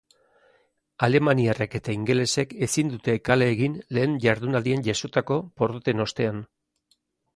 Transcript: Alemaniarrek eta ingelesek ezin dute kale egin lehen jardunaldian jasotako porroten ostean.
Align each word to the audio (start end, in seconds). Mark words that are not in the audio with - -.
Alemaniarrek 1.07 1.75
eta 1.79 1.93
ingelesek 1.97 2.55
ezin 2.67 2.89
dute 2.93 3.15
kale 3.29 3.49
egin 3.57 3.77
lehen 3.99 4.17
jardunaldian 4.27 4.85
jasotako 4.89 5.39
porroten 5.61 6.07
ostean. 6.07 6.41